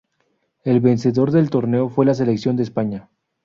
[0.63, 3.07] El vencedor del torneo fue la selección de España.